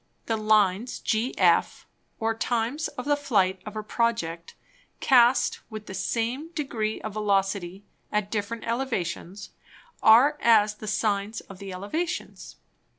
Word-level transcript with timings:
The 0.25 0.35
Lines 0.35 0.99
GF, 0.99 1.83
or 2.19 2.33
Times 2.33 2.87
of 2.87 3.05
the 3.05 3.15
Flight 3.15 3.61
of 3.67 3.75
a 3.75 3.83
Project 3.83 4.55
cast 4.99 5.59
with 5.69 5.85
the 5.85 5.93
same 5.93 6.49
Degree 6.53 6.99
of 7.01 7.13
Velocity 7.13 7.83
at 8.11 8.31
different 8.31 8.63
Elevations, 8.63 9.51
are 10.01 10.39
as 10.41 10.73
the 10.73 10.87
Sines 10.87 11.41
of 11.41 11.59
the 11.59 11.71
Elevations. 11.71 12.55